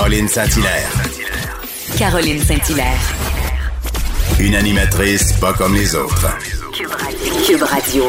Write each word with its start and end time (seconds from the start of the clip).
Caroline 0.00 0.28
Saint-Hilaire. 0.28 0.90
Caroline 1.98 2.40
Saint-Hilaire. 2.40 2.98
Une 4.40 4.54
animatrice 4.54 5.34
pas 5.34 5.52
comme 5.52 5.74
les 5.74 5.94
autres. 5.94 6.38
Cube 7.46 7.62
Radio. 7.62 8.04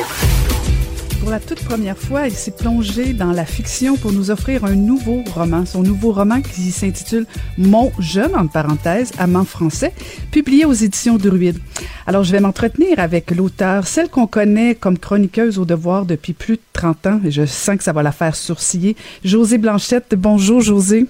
Pour 1.20 1.32
la 1.32 1.42
toute 1.42 1.62
première 1.66 1.98
fois, 1.98 2.30
il 2.30 2.34
s'est 2.34 2.52
plongé 2.52 3.12
dans 3.12 3.34
la 3.34 3.44
fiction 3.44 3.98
pour 3.98 4.14
nous 4.14 4.32
offrir 4.32 4.64
un 4.64 4.74
nouveau 4.74 5.26
roman. 5.36 5.66
Son 5.66 5.84
nouveau 5.84 6.14
roman 6.14 6.42
qui 6.42 6.72
s'intitule 6.72 7.26
Mon 7.58 7.92
jeune, 8.00 8.38
en 8.38 8.48
parenthèse, 8.48 9.12
amant 9.18 9.44
français, 9.44 9.92
publié 10.32 10.64
aux 10.64 10.72
éditions 10.72 11.18
Druide. 11.18 11.60
Alors, 12.08 12.24
je 12.24 12.32
vais 12.32 12.40
m'entretenir 12.40 13.00
avec 13.00 13.32
l'auteur, 13.32 13.86
celle 13.86 14.08
qu'on 14.08 14.28
connaît 14.28 14.76
comme 14.76 14.98
chroniqueuse 14.98 15.60
au 15.60 15.66
devoir 15.66 16.06
depuis 16.06 16.32
plus 16.32 16.56
de 16.56 16.62
30 16.72 17.08
ans, 17.08 17.20
et 17.26 17.32
je 17.32 17.46
sens 17.46 17.76
que 17.76 17.84
ça 17.84 17.92
va 17.92 18.02
la 18.02 18.14
faire 18.14 18.38
sourciller. 18.38 18.96
José 19.26 19.58
Blanchette. 19.58 20.16
Bonjour, 20.16 20.62
José. 20.62 21.06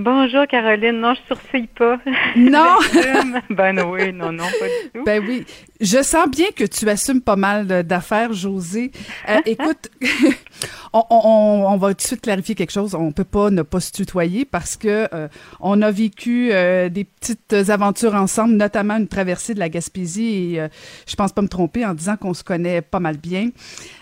Bonjour 0.00 0.46
Caroline, 0.46 0.98
non, 0.98 1.12
je 1.12 1.34
sourcille 1.34 1.66
pas. 1.66 1.98
Non. 2.34 2.78
ben 3.50 3.78
oui, 3.82 4.14
non, 4.14 4.32
non, 4.32 4.44
pas 4.44 4.66
du 4.66 4.90
tout. 4.94 5.04
Ben 5.04 5.22
oui, 5.22 5.44
je 5.78 6.02
sens 6.02 6.26
bien 6.30 6.46
que 6.56 6.64
tu 6.64 6.88
assumes 6.88 7.20
pas 7.20 7.36
mal 7.36 7.66
d'affaires, 7.84 8.32
José. 8.32 8.92
Euh, 9.28 9.40
écoute, 9.46 9.90
on, 10.94 11.02
on, 11.10 11.66
on, 11.68 11.76
va 11.76 11.88
tout 11.88 11.96
de 11.96 12.00
suite 12.00 12.22
clarifier 12.22 12.54
quelque 12.54 12.72
chose. 12.72 12.94
On 12.94 13.12
peut 13.12 13.24
pas 13.24 13.50
ne 13.50 13.60
pas 13.60 13.80
se 13.80 13.92
tutoyer 13.92 14.46
parce 14.46 14.78
que 14.78 15.06
euh, 15.12 15.28
on 15.60 15.82
a 15.82 15.90
vécu 15.90 16.48
euh, 16.50 16.88
des 16.88 17.04
petites 17.04 17.52
aventures 17.68 18.14
ensemble, 18.14 18.54
notamment 18.54 18.96
une 18.96 19.08
traversée 19.08 19.52
de 19.52 19.58
la 19.58 19.68
Gaspésie. 19.68 20.56
Et 20.56 20.68
je 21.06 21.14
pense 21.14 21.32
pas 21.32 21.42
me 21.42 21.48
tromper 21.48 21.84
en 21.84 21.92
disant 21.92 22.16
qu'on 22.16 22.32
se 22.32 22.42
connaît 22.42 22.80
pas 22.80 23.00
mal 23.00 23.18
bien. 23.18 23.50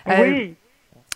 oui. 0.07 0.55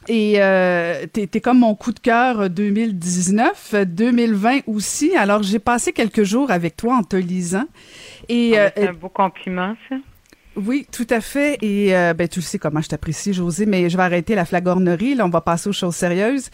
Et 0.07 0.35
euh, 0.38 1.05
t'es 1.12 1.30
es 1.34 1.41
comme 1.41 1.59
mon 1.59 1.75
coup 1.75 1.91
de 1.91 1.99
cœur 1.99 2.49
2019, 2.49 3.75
2020 3.88 4.59
aussi. 4.67 5.16
Alors 5.16 5.44
j'ai 5.44 5.59
passé 5.59 5.94
quelques 5.94 6.23
jours 6.23 6.52
avec 6.52 6.75
toi 6.75 6.95
en 6.95 7.03
te 7.03 7.16
lisant. 7.16 7.66
Et 8.30 8.58
ah, 8.58 8.72
c'est 8.75 8.88
un 8.88 8.94
beau 8.94 9.09
compliment 9.09 9.75
ça. 9.89 9.95
Oui, 10.55 10.86
tout 10.91 11.08
à 11.09 11.19
fait. 11.19 11.58
Et 11.61 11.95
euh, 11.95 12.13
ben 12.13 12.28
tu 12.28 12.39
le 12.39 12.44
sais 12.44 12.59
comment 12.59 12.81
je 12.81 12.88
t'apprécie, 12.88 13.33
José. 13.33 13.66
Mais 13.66 13.89
je 13.89 13.97
vais 13.97 14.03
arrêter 14.03 14.36
la 14.36 14.45
flagornerie. 14.45 15.16
Là, 15.16 15.25
on 15.25 15.30
va 15.30 15.41
passer 15.41 15.69
aux 15.69 15.73
choses 15.73 15.95
sérieuses. 15.95 16.50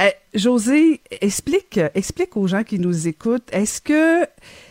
Euh, 0.00 0.08
José, 0.34 1.00
explique, 1.20 1.78
explique 1.94 2.36
aux 2.36 2.48
gens 2.48 2.64
qui 2.64 2.78
nous 2.78 3.06
écoutent. 3.06 3.48
Est-ce 3.52 3.80
que 3.80 4.26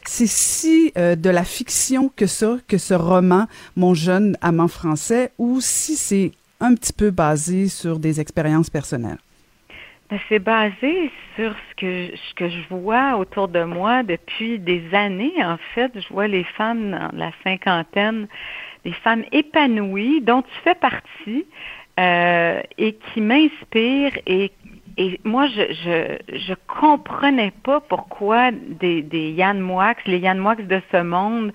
c'est 0.05 0.27
si 0.27 0.91
euh, 0.97 1.15
de 1.15 1.29
la 1.29 1.45
fiction 1.45 2.11
que 2.13 2.27
ça, 2.27 2.57
que 2.67 2.77
ce 2.77 2.93
roman, 2.93 3.47
Mon 3.77 3.93
jeune 3.93 4.37
amant 4.41 4.67
français, 4.67 5.31
ou 5.37 5.61
si 5.61 5.95
c'est 5.95 6.31
un 6.63 6.75
petit 6.75 6.93
peu 6.93 7.11
basé 7.11 7.67
sur 7.67 7.99
des 7.99 8.19
expériences 8.19 8.69
personnelles? 8.69 9.19
Ben, 10.09 10.19
c'est 10.29 10.39
basé 10.39 11.11
sur 11.35 11.55
ce 11.69 11.75
que, 12.35 12.49
je 12.49 12.69
vois 12.69 13.17
autour 13.17 13.47
de 13.47 13.63
moi 13.63 14.03
depuis 14.03 14.59
des 14.59 14.83
années. 14.93 15.33
En 15.43 15.57
fait, 15.75 15.91
je 15.95 16.07
vois 16.13 16.27
les 16.27 16.43
femmes 16.43 16.91
dans 16.91 17.17
la 17.17 17.31
cinquantaine, 17.43 18.27
des 18.85 18.93
femmes 18.93 19.23
épanouies 19.31 20.21
dont 20.21 20.41
tu 20.41 20.55
fais 20.63 20.75
partie 20.75 21.45
euh, 21.99 22.61
et 22.77 22.93
qui 22.93 23.21
m'inspirent 23.21 24.17
et 24.25 24.51
et 24.97 25.19
moi, 25.23 25.47
je, 25.47 25.73
je, 25.73 26.37
je 26.37 26.53
comprenais 26.67 27.51
pas 27.63 27.79
pourquoi 27.79 28.51
des, 28.51 29.01
des 29.01 29.31
Yann 29.31 29.59
Moix, 29.59 29.95
les 30.05 30.19
Yann 30.19 30.37
Moix 30.37 30.55
de 30.55 30.81
ce 30.91 31.01
monde, 31.01 31.51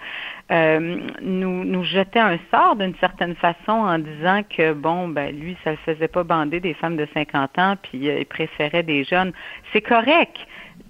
euh, 0.51 0.99
nous, 1.23 1.65
nous 1.65 1.85
jetaient 1.85 2.19
un 2.19 2.39
sort 2.51 2.75
d'une 2.75 2.97
certaine 2.97 3.37
façon 3.37 3.73
en 3.73 3.99
disant 3.99 4.43
que, 4.43 4.73
bon, 4.73 5.09
ben 5.09 5.39
lui, 5.39 5.57
ça 5.63 5.73
ne 5.73 5.77
faisait 5.77 6.09
pas 6.09 6.25
bander 6.25 6.59
des 6.59 6.75
femmes 6.75 6.97
de 6.97 7.07
50 7.15 7.59
ans, 7.59 7.77
puis 7.81 8.09
euh, 8.09 8.19
il 8.19 8.27
préférait 8.27 8.83
des 8.83 9.05
jeunes. 9.05 9.33
C'est 9.73 9.83
correct, 9.83 10.37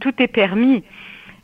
tout 0.00 0.14
est 0.18 0.28
permis. 0.28 0.84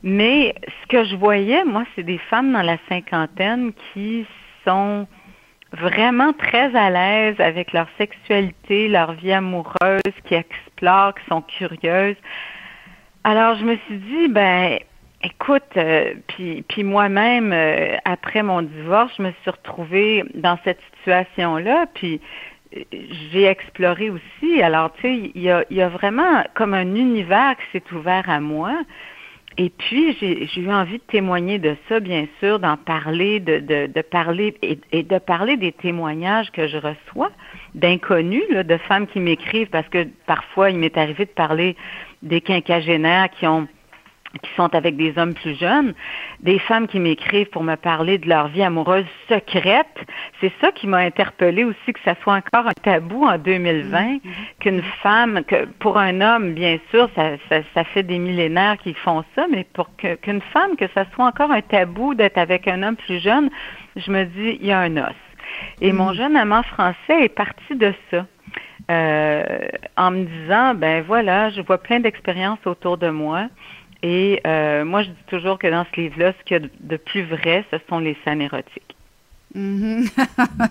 Mais 0.03 0.55
ce 0.83 0.87
que 0.89 1.05
je 1.05 1.17
voyais, 1.17 1.65
moi, 1.65 1.85
c'est 1.95 2.03
des 2.03 2.19
femmes 2.19 2.53
dans 2.53 2.63
la 2.63 2.79
cinquantaine 2.89 3.73
qui 3.93 4.27
sont 4.65 5.07
vraiment 5.75 6.33
très 6.33 6.75
à 6.75 6.91
l'aise 6.91 7.37
avec 7.39 7.73
leur 7.73 7.87
sexualité, 7.99 8.89
leur 8.89 9.13
vie 9.13 9.33
amoureuse, 9.33 10.15
qui 10.25 10.35
explorent, 10.35 11.15
qui 11.15 11.25
sont 11.29 11.43
curieuses. 11.43 12.17
Alors, 13.25 13.57
je 13.57 13.65
me 13.65 13.77
suis 13.87 13.97
dit, 13.97 14.29
ben, 14.29 14.79
écoute, 15.23 15.63
euh, 15.77 16.15
puis, 16.29 16.63
puis 16.69 16.85
moi-même, 16.85 17.53
euh, 17.53 17.97
après 18.05 18.43
mon 18.43 18.63
divorce, 18.63 19.13
je 19.17 19.23
me 19.23 19.33
suis 19.43 19.51
retrouvée 19.51 20.25
dans 20.35 20.59
cette 20.65 20.81
situation-là, 20.97 21.87
puis 21.95 22.21
euh, 22.77 22.83
j'ai 23.33 23.45
exploré 23.45 24.11
aussi. 24.11 24.63
Alors, 24.63 24.93
tu 24.95 25.03
sais, 25.03 25.33
il 25.35 25.43
y 25.43 25.51
a, 25.51 25.65
y 25.71 25.81
a 25.81 25.89
vraiment 25.89 26.45
comme 26.55 26.75
un 26.75 26.95
univers 26.95 27.57
qui 27.57 27.79
s'est 27.79 27.95
ouvert 27.95 28.29
à 28.29 28.41
moi. 28.41 28.75
Et 29.57 29.71
puis, 29.71 30.17
j'ai 30.21 30.61
eu 30.61 30.73
envie 30.73 30.99
de 30.99 31.05
témoigner 31.07 31.59
de 31.59 31.77
ça, 31.89 32.01
bien 32.01 32.27
sûr, 32.41 32.59
d'en 32.59 32.77
parler, 32.77 33.39
de, 33.39 33.59
de, 33.61 34.03
parler 34.03 34.57
et, 34.63 34.79
et, 34.91 35.03
de 35.05 35.19
parler 35.19 35.57
des 35.57 35.71
témoignages 35.71 36.51
que 36.51 36.67
je 36.67 36.77
reçois 36.77 37.31
d'inconnus, 37.75 38.43
de 38.51 38.77
femmes 38.79 39.07
qui 39.07 39.21
m'écrivent, 39.21 39.71
parce 39.71 39.89
que 39.89 40.09
parfois, 40.27 40.71
il 40.71 40.79
m'est 40.79 40.97
arrivé 40.97 41.25
de 41.25 41.31
parler 41.31 41.77
des 42.23 42.41
quinquagénaires 42.41 43.31
qui 43.31 43.47
ont 43.47 43.69
qui 44.43 44.51
sont 44.57 44.75
avec 44.75 44.97
des 44.97 45.17
hommes 45.17 45.35
plus 45.35 45.59
jeunes, 45.59 45.95
des 46.41 46.59
femmes 46.59 46.87
qui 46.87 46.99
m'écrivent 46.99 47.49
pour 47.51 47.63
me 47.63 47.77
parler 47.77 48.19
de 48.19 48.29
leur 48.29 48.49
vie 48.49 48.63
amoureuse 48.63 49.07
secrète. 49.29 49.97
C'est 50.41 50.53
ça 50.61 50.73
qui 50.73 50.87
m'a 50.87 50.99
interpellée 50.99 51.65
aussi, 51.65 51.93
que 51.93 52.01
ça 52.05 52.15
soit 52.23 52.35
encore 52.35 52.67
un 52.67 52.73
tabou 52.83 53.25
en 53.25 53.39
2020, 53.39 54.01
mm-hmm. 54.01 54.21
qu'une 54.61 54.83
femme, 55.03 55.43
que 55.45 55.67
pour 55.79 55.99
un 55.99 56.21
homme, 56.21 56.53
bien 56.55 56.79
sûr, 56.91 57.09
ça, 57.15 57.33
ça, 57.49 57.61
ça 57.75 57.85
fait 57.85 58.03
des 58.03 58.19
millénaires 58.19 58.77
qu'ils 58.79 58.97
font 58.97 59.25
ça, 59.35 59.47
mais 59.51 59.67
pour 59.73 59.91
qu'une 59.97 60.41
femme, 60.53 60.77
que 60.77 60.87
ça 60.95 61.05
soit 61.15 61.27
encore 61.27 61.51
un 61.51 61.63
tabou 61.63 62.15
d'être 62.15 62.39
avec 62.39 62.69
un 62.69 62.83
homme 62.83 62.97
plus 62.97 63.21
jeune, 63.21 63.51
je 63.97 64.11
me 64.11 64.25
dis, 64.25 64.59
il 64.61 64.67
y 64.67 64.73
a 64.73 64.81
un 64.81 64.97
os. 64.97 65.15
Et 65.81 65.93
mon 65.93 66.13
mm-hmm. 66.13 66.17
jeune 66.17 66.37
amant 66.37 66.63
français 66.63 67.25
est 67.25 67.35
parti 67.35 67.75
de 67.75 67.93
ça. 68.11 68.27
Euh, 68.91 69.67
en 69.97 70.11
me 70.11 70.25
disant, 70.25 70.75
ben 70.75 71.03
voilà, 71.07 71.49
je 71.49 71.63
vois 71.63 71.79
plein 71.79 72.01
d'expériences 72.01 72.59
autour 72.67 72.99
de 72.99 73.09
moi. 73.09 73.47
Et 74.07 74.39
euh, 74.47 74.85
moi, 74.85 75.03
je 75.03 75.09
dis 75.09 75.25
toujours 75.29 75.59
que 75.59 75.67
dans 75.67 75.87
ce 75.87 75.99
livre-là, 75.99 76.35
ce 76.39 76.45
qu'il 76.45 76.61
y 76.61 76.63
a 76.63 76.69
de 76.79 76.97
plus 76.99 77.23
vrai, 77.23 77.65
ce 77.71 77.79
sont 77.89 78.01
les 78.01 78.15
scènes 78.23 78.43
érotiques. 78.43 78.94
Mhm. 79.55 80.09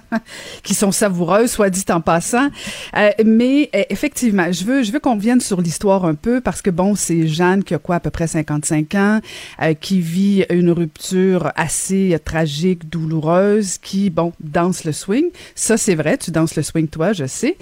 qui 0.64 0.74
sont 0.74 0.92
savoureuses, 0.92 1.52
soit 1.52 1.70
dit 1.70 1.86
en 1.90 2.02
passant. 2.02 2.50
Euh, 2.98 3.12
mais 3.26 3.70
euh, 3.74 3.84
effectivement, 3.90 4.52
je 4.52 4.66
veux, 4.66 4.84
je 4.84 4.92
veux 4.92 5.00
qu'on 5.00 5.16
vienne 5.16 5.40
sur 5.40 5.62
l'histoire 5.62 6.04
un 6.04 6.16
peu 6.16 6.42
parce 6.42 6.62
que 6.62 6.70
bon, 6.70 6.94
c'est 6.96 7.28
Jeanne 7.28 7.64
qui 7.64 7.74
a 7.74 7.80
quoi 7.80 7.96
à 7.96 8.00
peu 8.02 8.10
près 8.10 8.28
55 8.28 8.96
ans, 8.96 9.20
euh, 9.62 9.74
qui 9.74 10.02
vit 10.02 10.46
une 10.50 10.70
rupture 10.70 11.52
assez 11.56 12.18
tragique, 12.26 12.90
douloureuse, 12.90 13.78
qui 13.78 14.10
bon 14.10 14.34
danse 14.42 14.84
le 14.84 14.92
swing. 14.92 15.30
Ça 15.56 15.78
c'est 15.78 15.96
vrai, 15.96 16.18
tu 16.18 16.32
danses 16.32 16.58
le 16.58 16.64
swing 16.64 16.90
toi, 16.90 17.14
je 17.14 17.26
sais. 17.26 17.56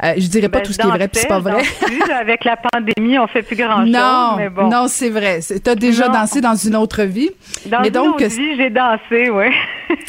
je 0.00 0.26
dirais 0.28 0.48
pas 0.48 0.58
ben, 0.58 0.64
tout 0.64 0.72
ce 0.72 0.78
qui 0.78 0.86
est 0.86 0.90
vrai, 0.90 1.08
puis 1.08 1.20
c'est 1.20 1.28
pas 1.28 1.40
vrai. 1.40 1.62
avec 2.20 2.44
la 2.44 2.56
pandémie, 2.56 3.18
on 3.18 3.26
fait 3.26 3.42
plus 3.42 3.56
grand 3.56 3.82
chose. 3.82 3.90
Non, 3.90 4.36
mais 4.36 4.48
bon. 4.48 4.68
non, 4.68 4.86
c'est 4.86 5.10
vrai. 5.10 5.40
Tu 5.42 5.68
as 5.68 5.74
déjà 5.74 6.08
dansé 6.08 6.40
dans 6.40 6.54
une 6.54 6.76
autre 6.76 7.02
vie. 7.02 7.30
Dans 7.66 7.80
mais 7.80 7.88
une 7.88 7.94
donc, 7.94 8.14
autre 8.14 8.26
vie, 8.26 8.56
j'ai 8.56 8.70
dansé, 8.70 9.30
oui. 9.30 9.46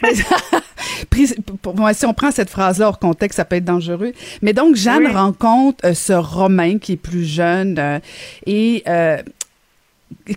si 1.93 2.05
on 2.05 2.13
prend 2.13 2.31
cette 2.31 2.49
phrase-là 2.49 2.87
hors 2.87 2.99
contexte, 2.99 3.37
ça 3.37 3.45
peut 3.45 3.57
être 3.57 3.65
dangereux. 3.65 4.13
Mais 4.41 4.53
donc, 4.53 4.75
Jeanne 4.75 5.07
rencontre 5.07 5.85
euh, 5.85 5.93
ce 5.93 6.13
Romain 6.13 6.77
qui 6.77 6.93
est 6.93 6.97
plus 6.97 7.25
jeune 7.25 7.77
euh, 7.79 7.99
et 8.45 8.83
euh, 8.87 9.17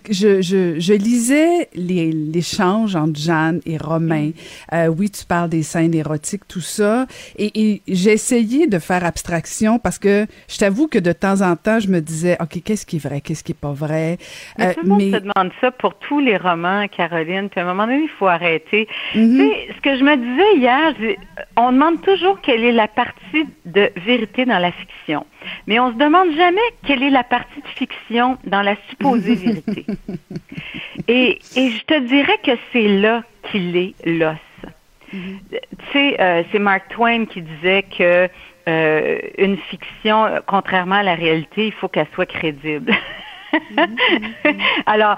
je, 0.09 0.41
je, 0.41 0.79
je, 0.79 0.93
lisais 0.93 1.69
l'échange 1.73 2.95
entre 2.95 3.19
Jeanne 3.19 3.61
et 3.65 3.77
Romain. 3.77 4.31
Euh, 4.71 4.87
oui, 4.87 5.09
tu 5.09 5.25
parles 5.25 5.49
des 5.49 5.63
scènes 5.63 5.93
érotiques, 5.93 6.47
tout 6.47 6.61
ça. 6.61 7.05
Et, 7.37 7.51
et 7.55 7.81
j'ai 7.87 8.11
essayé 8.11 8.67
de 8.67 8.79
faire 8.79 9.03
abstraction 9.05 9.79
parce 9.79 9.99
que 9.99 10.25
je 10.47 10.57
t'avoue 10.57 10.87
que 10.87 10.99
de 10.99 11.11
temps 11.11 11.41
en 11.41 11.55
temps, 11.55 11.79
je 11.79 11.89
me 11.89 11.99
disais, 11.99 12.37
OK, 12.39 12.61
qu'est-ce 12.63 12.85
qui 12.85 12.97
est 12.97 13.07
vrai, 13.07 13.21
qu'est-ce 13.21 13.43
qui 13.43 13.51
est 13.51 13.59
pas 13.59 13.73
vrai? 13.73 14.17
Mais 14.57 14.67
euh, 14.67 14.73
tout 14.73 14.81
le 14.83 14.89
monde 14.89 15.01
se 15.01 15.19
demande 15.19 15.51
ça 15.61 15.71
pour 15.71 15.95
tous 15.95 16.19
les 16.19 16.37
romans, 16.37 16.87
Caroline. 16.87 17.49
Puis 17.49 17.59
à 17.59 17.63
un 17.63 17.67
moment 17.67 17.85
donné, 17.85 18.03
il 18.03 18.09
faut 18.09 18.27
arrêter. 18.27 18.87
Mm-hmm. 19.15 19.37
Tu 19.37 19.37
sais, 19.37 19.73
ce 19.75 19.81
que 19.81 19.97
je 19.97 20.03
me 20.03 20.15
disais 20.15 20.59
hier, 20.59 21.17
on 21.57 21.71
demande 21.71 22.01
toujours 22.01 22.41
quelle 22.41 22.63
est 22.63 22.71
la 22.71 22.87
partie 22.87 23.45
de 23.65 23.91
vérité 24.05 24.45
dans 24.45 24.59
la 24.59 24.71
fiction. 24.71 25.25
Mais 25.67 25.79
on 25.79 25.91
se 25.91 25.97
demande 25.97 26.35
jamais 26.35 26.61
quelle 26.85 27.03
est 27.03 27.09
la 27.09 27.23
partie 27.23 27.61
de 27.61 27.67
fiction 27.67 28.37
dans 28.45 28.61
la 28.61 28.75
supposée 28.89 29.35
vérité. 29.35 29.85
Et, 31.07 31.39
et 31.57 31.69
je 31.71 31.83
te 31.85 31.99
dirais 31.99 32.37
que 32.45 32.51
c'est 32.71 32.87
là 32.87 33.23
qu'il 33.51 33.75
est 33.75 33.93
l'os. 34.05 34.37
Tu 35.11 35.19
sais, 35.91 36.15
euh, 36.19 36.43
c'est 36.51 36.59
Mark 36.59 36.87
Twain 36.89 37.25
qui 37.25 37.41
disait 37.41 37.83
que 37.83 38.29
euh, 38.67 39.19
une 39.37 39.57
fiction, 39.57 40.27
contrairement 40.47 40.95
à 40.95 41.03
la 41.03 41.15
réalité, 41.15 41.67
il 41.67 41.73
faut 41.73 41.87
qu'elle 41.87 42.07
soit 42.13 42.25
crédible. 42.25 42.93
Alors, 44.85 45.17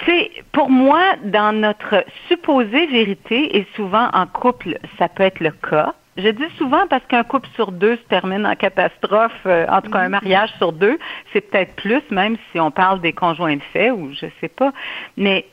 tu 0.00 0.04
sais, 0.04 0.30
pour 0.52 0.68
moi, 0.68 1.14
dans 1.24 1.52
notre 1.52 2.04
supposée 2.28 2.86
vérité, 2.86 3.56
et 3.56 3.66
souvent 3.76 4.08
en 4.12 4.26
couple, 4.26 4.78
ça 4.98 5.08
peut 5.08 5.22
être 5.22 5.40
le 5.40 5.52
cas, 5.52 5.94
Je 6.16 6.28
dis 6.28 6.48
souvent 6.56 6.86
parce 6.88 7.04
qu'un 7.06 7.24
couple 7.24 7.48
sur 7.54 7.72
deux 7.72 7.96
se 7.96 8.02
termine 8.02 8.46
en 8.46 8.54
catastrophe, 8.54 9.32
euh, 9.44 9.66
en 9.68 9.82
tout 9.82 9.90
cas 9.90 10.00
un 10.00 10.08
mariage 10.08 10.50
sur 10.56 10.72
deux, 10.72 10.98
c'est 11.32 11.42
peut-être 11.42 11.76
plus, 11.76 12.02
même 12.10 12.36
si 12.50 12.60
on 12.60 12.70
parle 12.70 13.00
des 13.00 13.12
conjoints 13.12 13.56
de 13.56 13.62
fait 13.72 13.90
ou 13.90 14.12
je 14.14 14.26
sais 14.40 14.48
pas. 14.48 14.72
Mais 15.16 15.46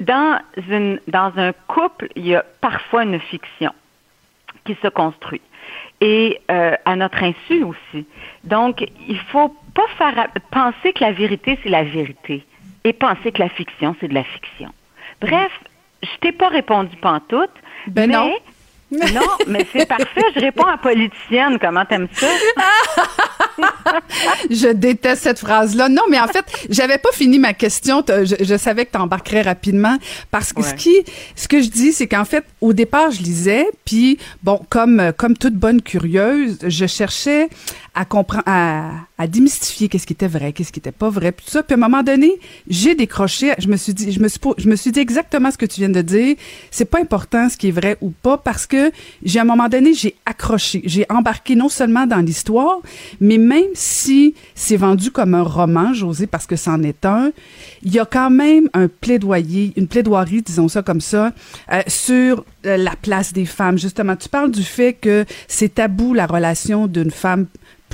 dans 0.00 0.40
une 0.68 1.00
dans 1.08 1.32
un 1.36 1.52
couple, 1.68 2.08
il 2.16 2.26
y 2.26 2.34
a 2.34 2.44
parfois 2.60 3.04
une 3.04 3.20
fiction 3.20 3.72
qui 4.64 4.76
se 4.82 4.88
construit 4.88 5.42
et 6.00 6.40
euh, 6.50 6.74
à 6.84 6.96
notre 6.96 7.22
insu 7.22 7.62
aussi. 7.62 8.06
Donc, 8.44 8.84
il 9.08 9.18
faut 9.18 9.54
pas 9.74 9.86
faire 9.98 10.28
penser 10.50 10.92
que 10.94 11.04
la 11.04 11.12
vérité 11.12 11.58
c'est 11.62 11.68
la 11.68 11.84
vérité 11.84 12.44
et 12.84 12.92
penser 12.92 13.32
que 13.32 13.42
la 13.42 13.48
fiction 13.50 13.94
c'est 14.00 14.08
de 14.08 14.14
la 14.14 14.24
fiction. 14.24 14.72
Bref, 15.20 15.52
je 16.02 16.18
t'ai 16.20 16.32
pas 16.32 16.48
répondu 16.48 16.96
pantoute, 16.96 17.50
ben 17.88 18.08
mais 18.08 18.16
non. 18.16 18.32
Non, 18.90 19.26
mais 19.48 19.66
c'est 19.72 19.86
parfait. 19.86 20.22
Je 20.34 20.40
réponds 20.40 20.66
à 20.66 20.76
politicienne. 20.78 21.58
Comment 21.60 21.84
t'aimes 21.84 22.08
ça? 22.12 22.26
je 24.50 24.68
déteste 24.72 25.22
cette 25.24 25.38
phrase-là. 25.40 25.88
Non, 25.88 26.02
mais 26.10 26.20
en 26.20 26.28
fait, 26.28 26.44
j'avais 26.70 26.98
pas 26.98 27.10
fini 27.12 27.38
ma 27.38 27.52
question. 27.54 28.04
Je, 28.06 28.36
je 28.44 28.56
savais 28.56 28.86
que 28.86 28.92
tu 28.92 28.98
embarquerais 28.98 29.42
rapidement 29.42 29.96
parce 30.30 30.52
que 30.52 30.60
Ouais. 30.60 30.68
ce 30.68 30.74
qui, 30.74 30.94
ce 31.34 31.48
que 31.48 31.60
je 31.60 31.68
dis, 31.68 31.92
c'est 31.92 32.06
qu'en 32.06 32.24
fait, 32.24 32.44
au 32.60 32.72
départ, 32.72 33.10
je 33.10 33.22
lisais, 33.22 33.66
puis 33.84 34.18
bon, 34.42 34.60
comme 34.70 35.12
comme 35.16 35.36
toute 35.36 35.54
bonne 35.54 35.82
curieuse, 35.82 36.58
je 36.66 36.86
cherchais 36.86 37.48
à 37.94 38.04
comprendre, 38.04 38.44
à, 38.46 38.90
à 39.18 39.26
démystifier 39.26 39.88
qu'est-ce 39.88 40.06
qui 40.06 40.12
était 40.12 40.28
vrai, 40.28 40.52
qu'est-ce 40.52 40.72
qui 40.72 40.78
était 40.78 40.92
pas 40.92 41.08
vrai, 41.08 41.32
puis 41.32 41.46
tout 41.46 41.52
ça. 41.52 41.62
Puis 41.62 41.74
à 41.74 41.76
un 41.76 41.80
moment 41.80 42.02
donné, 42.02 42.32
j'ai 42.68 42.94
décroché. 42.94 43.52
Je 43.58 43.68
me 43.68 43.76
suis 43.76 43.94
dit, 43.94 44.12
je 44.12 44.20
me 44.20 44.28
suis, 44.28 44.40
je 44.58 44.68
me 44.68 44.76
suis 44.76 44.92
dit 44.92 45.00
exactement 45.00 45.50
ce 45.50 45.56
que 45.56 45.64
tu 45.66 45.80
viens 45.80 45.88
de 45.88 46.02
dire. 46.02 46.36
C'est 46.70 46.84
pas 46.84 47.00
important 47.00 47.48
ce 47.48 47.56
qui 47.56 47.68
est 47.68 47.72
vrai 47.72 47.96
ou 48.00 48.10
pas 48.10 48.36
parce 48.36 48.66
que 48.66 48.90
j'ai 49.22 49.38
à 49.38 49.42
un 49.42 49.46
moment 49.46 49.68
donné, 49.68 49.94
j'ai 49.94 50.16
accroché, 50.26 50.82
j'ai 50.84 51.06
embarqué 51.08 51.56
non 51.56 51.68
seulement 51.68 52.06
dans 52.06 52.20
l'histoire, 52.20 52.78
mais 53.20 53.38
même 53.38 53.70
si 53.74 54.34
c'est 54.54 54.76
vendu 54.76 55.10
comme 55.10 55.34
un 55.34 55.42
roman, 55.42 55.94
José, 55.94 56.26
parce 56.26 56.46
que 56.46 56.56
c'en 56.56 56.82
est 56.82 57.06
un, 57.06 57.32
il 57.82 57.94
y 57.94 57.98
a 57.98 58.04
quand 58.04 58.30
même 58.30 58.68
un 58.74 58.88
plaidoyer, 58.88 59.72
une 59.76 59.88
plaidoirie, 59.88 60.42
disons 60.42 60.68
ça 60.68 60.82
comme 60.82 61.00
ça, 61.00 61.32
euh, 61.72 61.82
sur 61.86 62.44
euh, 62.66 62.76
la 62.76 62.96
place 62.96 63.32
des 63.32 63.46
femmes. 63.46 63.78
Justement, 63.78 64.16
tu 64.16 64.28
parles 64.28 64.50
du 64.50 64.62
fait 64.62 64.92
que 64.92 65.24
c'est 65.48 65.74
tabou 65.74 66.12
la 66.12 66.26
relation 66.26 66.86
d'une 66.86 67.10
femme 67.10 67.46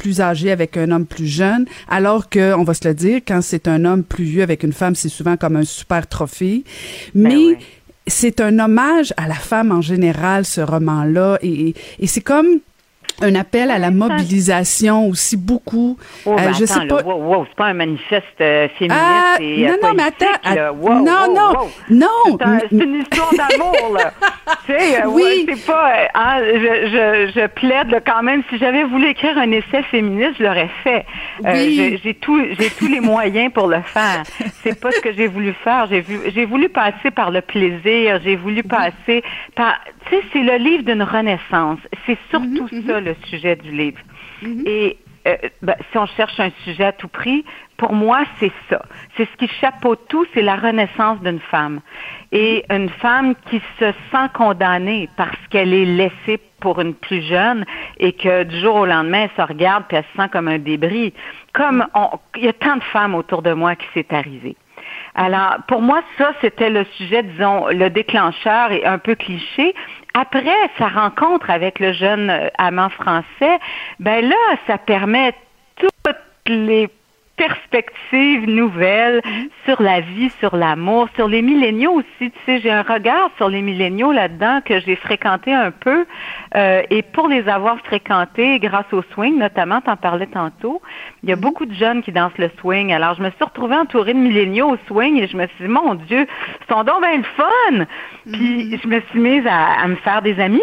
plus 0.02 0.20
âgée 0.20 0.50
avec 0.50 0.76
un 0.76 0.90
homme 0.90 1.06
plus 1.06 1.26
jeune, 1.28 1.64
alors 1.88 2.28
que, 2.28 2.54
on 2.54 2.64
va 2.64 2.74
se 2.74 2.86
le 2.88 2.94
dire, 2.94 3.20
quand 3.26 3.40
c'est 3.40 3.68
un 3.68 3.84
homme 3.84 4.02
plus 4.02 4.24
vieux 4.24 4.42
avec 4.42 4.64
une 4.64 4.72
femme, 4.72 4.96
c'est 4.96 5.08
souvent 5.08 5.36
comme 5.36 5.54
un 5.56 5.64
super 5.64 6.06
trophée. 6.08 6.64
Mais 7.14 7.30
Ben 7.30 7.36
ouais. 7.46 7.58
c'est 8.08 8.40
un 8.40 8.58
hommage 8.58 9.14
à 9.16 9.28
la 9.28 9.34
femme 9.36 9.70
en 9.70 9.80
général, 9.80 10.44
ce 10.44 10.60
roman-là, 10.60 11.38
et- 11.40 11.74
et 12.00 12.06
c'est 12.08 12.20
comme 12.20 12.48
un 13.20 13.34
appel 13.34 13.70
à 13.70 13.78
la 13.78 13.90
mobilisation 13.90 15.06
aussi 15.08 15.36
beaucoup. 15.36 15.96
Oh, 16.26 16.32
Euh, 16.32 16.36
ben 16.36 16.52
je 16.54 16.64
attends, 16.64 16.80
sais 16.80 16.86
pas. 16.86 17.02
wow, 17.02 17.22
wow, 17.22 17.44
c'est 17.48 17.56
pas 17.56 17.66
un 17.66 17.74
manifeste 17.74 18.24
euh, 18.40 18.68
féministe 18.78 19.00
Ah, 19.06 19.36
et 19.40 19.66
euh, 19.66 19.70
non, 19.82 19.88
non, 19.88 19.94
mais 19.94 20.02
attends, 20.04 20.74
Wow, 20.80 20.94
non, 20.94 21.34
non, 21.34 21.52
non, 21.90 22.06
C'est 22.38 22.44
un- 22.44 22.58
une 22.84 23.00
histoire 23.00 23.30
d'amour, 23.36 23.94
là. 23.96 24.12
tu 24.66 24.72
sais, 24.72 25.02
euh, 25.02 25.06
Oui. 25.08 25.22
ouais, 25.22 25.44
c'est 25.54 25.66
pas. 25.66 25.90
euh, 25.90 26.06
hein, 26.14 26.36
je, 26.40 27.30
je, 27.32 27.40
je 27.40 27.46
plaide 27.48 27.90
là, 27.90 28.00
quand 28.00 28.22
même. 28.22 28.42
Si 28.50 28.58
j'avais 28.58 28.84
voulu 28.84 29.08
écrire 29.08 29.36
un 29.38 29.50
essai 29.50 29.82
féministe, 29.90 30.34
je 30.38 30.44
l'aurais 30.44 30.70
fait. 30.82 31.04
Euh, 31.44 31.52
Oui. 31.52 32.00
j'ai- 32.02 32.14
tout, 32.14 32.40
j'ai 32.58 32.70
tous 32.70 32.88
les 32.88 33.00
moyens 33.00 33.52
pour 33.52 33.66
le 33.68 33.80
faire. 33.82 34.22
C'est 34.62 34.78
pas 34.80 34.90
ce 34.92 35.00
que 35.00 35.12
j'ai 35.12 35.26
voulu 35.26 35.54
faire. 35.64 35.86
J'ai 35.90 36.00
vu, 36.00 36.18
j'ai 36.34 36.44
voulu 36.44 36.68
passer 36.68 37.10
par 37.14 37.30
le 37.30 37.40
plaisir. 37.40 38.20
J'ai 38.24 38.36
voulu 38.36 38.62
passer 38.62 39.22
par. 39.56 39.78
Tu 40.08 40.16
sais, 40.16 40.22
c'est 40.32 40.42
le 40.42 40.56
livre 40.56 40.84
d'une 40.84 41.02
renaissance. 41.02 41.78
C'est 42.06 42.18
surtout 42.30 42.68
ça 42.86 43.00
le 43.02 43.14
sujet 43.28 43.56
du 43.56 43.70
livre. 43.70 44.00
Et 44.66 44.98
euh, 45.26 45.36
ben, 45.62 45.76
si 45.90 45.98
on 45.98 46.06
cherche 46.06 46.38
un 46.40 46.50
sujet 46.64 46.84
à 46.84 46.92
tout 46.92 47.08
prix, 47.08 47.44
pour 47.82 47.94
moi, 47.94 48.22
c'est 48.38 48.52
ça. 48.70 48.80
C'est 49.16 49.28
ce 49.28 49.36
qui 49.38 49.48
chapeaute 49.60 50.06
tout, 50.08 50.24
c'est 50.32 50.40
la 50.40 50.54
renaissance 50.54 51.20
d'une 51.20 51.40
femme. 51.40 51.80
Et 52.30 52.64
une 52.70 52.88
femme 52.88 53.34
qui 53.50 53.60
se 53.80 53.86
sent 53.86 54.28
condamnée 54.34 55.08
parce 55.16 55.36
qu'elle 55.50 55.74
est 55.74 55.84
laissée 55.84 56.38
pour 56.60 56.80
une 56.80 56.94
plus 56.94 57.22
jeune 57.22 57.64
et 57.98 58.12
que 58.12 58.44
du 58.44 58.56
jour 58.60 58.76
au 58.76 58.86
lendemain, 58.86 59.24
elle 59.24 59.44
se 59.44 59.48
regarde 59.52 59.82
puis 59.88 59.96
elle 59.96 60.04
se 60.04 60.22
sent 60.22 60.28
comme 60.30 60.46
un 60.46 60.60
débris. 60.60 61.12
Comme 61.54 61.84
il 62.36 62.44
y 62.44 62.48
a 62.48 62.52
tant 62.52 62.76
de 62.76 62.84
femmes 62.84 63.16
autour 63.16 63.42
de 63.42 63.52
moi 63.52 63.74
qui 63.74 63.86
s'est 63.94 64.14
arrivé. 64.14 64.54
Alors, 65.16 65.56
pour 65.66 65.82
moi, 65.82 66.02
ça, 66.18 66.34
c'était 66.40 66.70
le 66.70 66.84
sujet, 66.96 67.24
disons, 67.24 67.66
le 67.66 67.90
déclencheur 67.90 68.70
et 68.70 68.84
un 68.84 68.98
peu 68.98 69.16
cliché. 69.16 69.74
Après 70.14 70.44
sa 70.78 70.86
rencontre 70.86 71.50
avec 71.50 71.80
le 71.80 71.92
jeune 71.92 72.30
euh, 72.30 72.48
amant 72.58 72.90
français, 72.90 73.58
ben 73.98 74.24
là, 74.24 74.36
ça 74.68 74.78
permet 74.78 75.34
toutes 75.74 76.16
les 76.46 76.88
perspectives 77.36 78.48
nouvelles 78.48 79.22
sur 79.64 79.82
la 79.82 80.00
vie, 80.00 80.30
sur 80.40 80.56
l'amour, 80.56 81.08
sur 81.16 81.28
les 81.28 81.42
milléniaux 81.42 81.92
aussi. 81.92 82.30
Tu 82.30 82.38
sais, 82.46 82.60
j'ai 82.60 82.70
un 82.70 82.82
regard 82.82 83.30
sur 83.36 83.48
les 83.48 83.62
milléniaux 83.62 84.12
là-dedans 84.12 84.60
que 84.64 84.80
j'ai 84.80 84.96
fréquenté 84.96 85.52
un 85.52 85.70
peu. 85.70 86.06
Euh, 86.54 86.82
et 86.90 87.02
pour 87.02 87.28
les 87.28 87.48
avoir 87.48 87.78
fréquentés 87.80 88.58
grâce 88.58 88.92
au 88.92 89.02
swing, 89.14 89.38
notamment, 89.38 89.80
t'en 89.80 89.96
parlais 89.96 90.26
tantôt, 90.26 90.82
il 91.22 91.30
y 91.30 91.32
a 91.32 91.36
beaucoup 91.36 91.66
de 91.66 91.74
jeunes 91.74 92.02
qui 92.02 92.12
dansent 92.12 92.38
le 92.38 92.50
swing. 92.60 92.92
Alors, 92.92 93.14
je 93.14 93.22
me 93.22 93.30
suis 93.30 93.44
retrouvée 93.44 93.76
entourée 93.76 94.14
de 94.14 94.18
milléniaux 94.18 94.70
au 94.70 94.76
swing 94.86 95.18
et 95.18 95.26
je 95.26 95.36
me 95.36 95.46
suis 95.46 95.64
dit, 95.64 95.70
mon 95.70 95.94
Dieu, 95.94 96.26
ils 96.26 96.72
sont 96.72 96.84
donc 96.84 97.00
bien 97.00 97.16
le 97.16 97.22
fun! 97.22 97.86
Puis, 98.32 98.78
je 98.82 98.88
me 98.88 99.00
suis 99.10 99.20
mise 99.20 99.46
à, 99.46 99.82
à 99.82 99.88
me 99.88 99.96
faire 99.96 100.22
des 100.22 100.38
amis. 100.38 100.60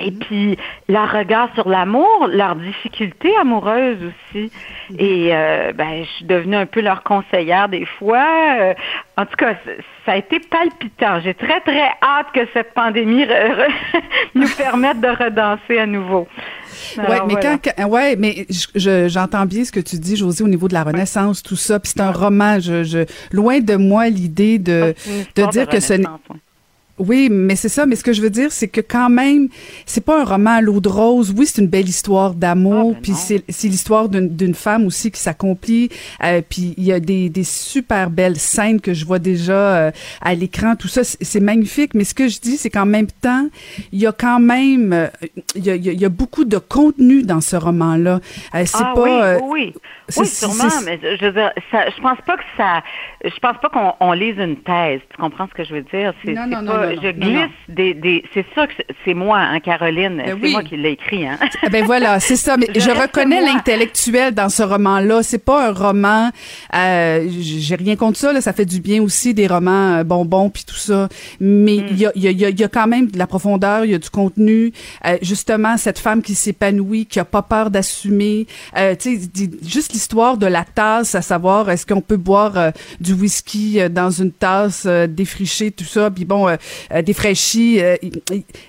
Et 0.00 0.12
puis, 0.12 0.56
leur 0.88 1.10
regard 1.12 1.48
sur 1.54 1.68
l'amour, 1.68 2.28
leurs 2.30 2.54
difficultés 2.54 3.34
amoureuses 3.40 3.98
aussi. 4.04 4.52
Et 4.98 5.30
euh, 5.34 5.72
ben, 5.72 6.04
je 6.04 6.08
suis 6.16 6.24
devenue 6.24 6.56
un 6.56 6.66
peu 6.66 6.80
leur 6.80 7.02
conseillère 7.02 7.68
des 7.68 7.84
fois. 7.98 8.24
Euh, 8.60 8.74
en 9.16 9.26
tout 9.26 9.36
cas, 9.36 9.54
ça 10.06 10.12
a 10.12 10.16
été 10.16 10.38
palpitant. 10.38 11.20
J'ai 11.24 11.34
très, 11.34 11.60
très 11.60 11.88
hâte 12.02 12.26
que 12.34 12.40
cette 12.52 12.72
pandémie 12.74 13.26
nous 14.34 14.48
permette 14.56 15.00
de 15.00 15.08
redanser 15.08 15.78
à 15.78 15.86
nouveau. 15.86 16.28
Ouais, 16.98 17.04
Alors, 17.06 17.26
mais 17.26 17.34
voilà. 17.34 17.58
quand, 17.58 17.88
ouais, 17.88 18.16
mais 18.16 18.46
je- 18.48 18.66
je- 18.74 19.08
j'entends 19.08 19.44
bien 19.46 19.64
ce 19.64 19.72
que 19.72 19.80
tu 19.80 19.96
dis, 19.96 20.16
José, 20.16 20.44
au 20.44 20.48
niveau 20.48 20.68
de 20.68 20.74
la 20.74 20.84
Renaissance, 20.84 21.42
tout 21.42 21.56
ça. 21.56 21.80
Puis 21.80 21.92
c'est 21.94 22.00
un 22.02 22.12
roman. 22.12 22.60
Je, 22.60 22.84
je, 22.84 22.98
loin 23.32 23.60
de 23.60 23.76
moi 23.76 24.08
l'idée 24.08 24.58
de, 24.58 24.94
une 25.06 25.44
de 25.44 25.50
dire 25.50 25.68
que 25.68 25.80
ce 25.80 25.94
n'est. 25.94 26.06
Oui, 27.06 27.28
mais 27.30 27.56
c'est 27.56 27.68
ça. 27.68 27.84
Mais 27.86 27.96
ce 27.96 28.04
que 28.04 28.12
je 28.12 28.22
veux 28.22 28.30
dire, 28.30 28.52
c'est 28.52 28.68
que 28.68 28.80
quand 28.80 29.10
même, 29.10 29.48
c'est 29.86 30.04
pas 30.04 30.20
un 30.20 30.24
roman 30.24 30.50
à 30.52 30.60
l'eau 30.60 30.80
de 30.80 30.88
rose. 30.88 31.34
Oui, 31.36 31.46
c'est 31.46 31.60
une 31.60 31.68
belle 31.68 31.88
histoire 31.88 32.34
d'amour. 32.34 32.92
Ah, 32.92 32.94
ben 32.94 33.02
puis 33.02 33.12
c'est 33.48 33.68
l'histoire 33.68 34.08
d'une 34.08 34.28
d'une 34.28 34.54
femme 34.54 34.86
aussi 34.86 35.10
qui 35.10 35.20
s'accomplit. 35.20 35.88
Euh, 36.22 36.40
puis 36.48 36.74
il 36.76 36.84
y 36.84 36.92
a 36.92 37.00
des, 37.00 37.28
des 37.28 37.44
super 37.44 38.08
belles 38.10 38.38
scènes 38.38 38.80
que 38.80 38.94
je 38.94 39.04
vois 39.04 39.18
déjà 39.18 39.52
euh, 39.76 39.90
à 40.20 40.34
l'écran. 40.34 40.76
Tout 40.76 40.88
ça, 40.88 41.02
c'est 41.04 41.40
magnifique. 41.40 41.94
Mais 41.94 42.04
ce 42.04 42.14
que 42.14 42.28
je 42.28 42.38
dis, 42.40 42.56
c'est 42.56 42.70
qu'en 42.70 42.86
même 42.86 43.08
temps, 43.20 43.48
il 43.92 43.98
y 44.00 44.06
a 44.06 44.12
quand 44.12 44.38
même, 44.40 44.92
euh, 44.92 45.06
il 45.56 45.64
y 45.66 45.70
a, 45.70 45.76
y 45.76 45.88
a- 45.88 45.92
y 45.92 46.04
a 46.04 46.08
beaucoup 46.08 46.44
de 46.44 46.58
contenu 46.58 47.22
dans 47.22 47.40
ce 47.40 47.56
roman-là. 47.56 48.20
Euh, 48.54 48.62
c'est 48.64 48.76
ah, 48.80 48.92
pas. 48.94 49.02
oui, 49.02 49.10
euh, 49.10 49.38
oui, 49.42 49.74
oui, 50.16 50.26
sûrement, 50.26 50.64
mais 50.84 50.98
je 51.02 51.24
veux 51.24 51.32
dire, 51.32 51.52
ça, 51.70 51.88
je 51.94 52.00
pense 52.00 52.18
pas 52.26 52.36
que 52.36 52.42
ça, 52.56 52.82
je 53.24 53.38
pense 53.40 53.56
pas 53.60 53.68
qu'on 53.68 53.92
on 54.00 54.12
lise 54.12 54.36
une 54.38 54.56
thèse. 54.56 55.00
Tu 55.10 55.16
comprends 55.18 55.46
ce 55.48 55.54
que 55.54 55.64
je 55.64 55.74
veux 55.74 55.82
dire? 55.82 56.12
Non, 56.12 56.20
c'est 56.24 56.32
non, 56.34 56.46
non, 56.46 56.66
pas- 56.66 56.86
non, 56.86 56.91
non, 56.91 56.91
je 57.02 57.10
glisse 57.10 57.50
des, 57.68 57.94
des, 57.94 58.24
c'est 58.34 58.44
sûr 58.54 58.66
que 58.68 58.74
c'est, 59.04 59.14
moi, 59.14 59.38
hein, 59.38 59.60
Caroline, 59.60 60.16
Ben 60.18 60.26
c'est 60.26 60.32
oui. 60.46 60.52
moi 60.52 60.62
qui 60.62 60.76
l'ai 60.76 60.90
écrit, 60.92 61.26
hein. 61.26 61.38
Ah 61.62 61.68
ben 61.70 61.84
voilà, 61.84 62.20
c'est 62.20 62.36
ça. 62.36 62.56
Mais 62.56 62.68
Je 62.74 62.90
reconnais 62.90 63.40
l'intellectuel 63.40 64.34
dans 64.34 64.48
ce 64.48 64.62
roman-là. 64.62 65.22
C'est 65.22 65.44
pas 65.44 65.68
un 65.68 65.72
roman. 65.72 66.30
Euh, 66.74 67.26
J'ai 67.40 67.74
rien 67.76 67.96
contre 67.96 68.18
ça. 68.18 68.32
Là, 68.32 68.40
ça 68.40 68.52
fait 68.52 68.64
du 68.66 68.80
bien 68.80 69.02
aussi 69.02 69.34
des 69.34 69.46
romans 69.46 69.98
euh, 69.98 70.04
bonbons 70.04 70.50
puis 70.50 70.64
tout 70.66 70.74
ça. 70.76 71.08
Mais 71.40 71.76
Mm. 71.78 71.86
il 71.90 71.98
y, 71.98 72.06
a, 72.06 72.12
il 72.14 72.22
y, 72.22 72.26
a, 72.28 72.30
il 72.30 72.40
y 72.40 72.44
a- 72.44 72.50
y 72.50 72.64
a 72.64 72.68
quand 72.68 72.86
même 72.86 73.10
de 73.10 73.18
la 73.18 73.26
profondeur. 73.26 73.84
Il 73.84 73.90
y 73.90 73.94
a 73.94 73.98
du 73.98 74.10
contenu. 74.10 74.72
Euh, 75.06 75.16
justement, 75.22 75.76
cette 75.76 75.98
femme 75.98 76.22
qui 76.22 76.34
s'épanouit, 76.34 77.06
qui 77.06 77.18
a 77.20 77.24
pas 77.24 77.42
peur 77.42 77.70
d'assumer. 77.70 78.46
Euh, 78.76 78.94
tu 78.98 79.18
sais, 79.18 79.50
juste 79.66 79.92
l'histoire 79.92 80.36
de 80.36 80.46
la 80.46 80.64
tasse, 80.64 81.14
à 81.14 81.22
savoir 81.22 81.70
est-ce 81.70 81.86
qu'on 81.86 82.00
peut 82.00 82.16
boire 82.16 82.56
euh, 82.56 82.70
du 83.00 83.12
whisky 83.12 83.80
euh, 83.80 83.88
dans 83.88 84.10
une 84.10 84.32
tasse 84.32 84.86
défrichée, 84.86 85.70
tout 85.70 85.84
ça. 85.84 86.10
Puis 86.10 86.24
bon, 86.24 86.48
euh, 86.92 87.02
défraîchie. 87.02 87.80
euh, 87.80 87.96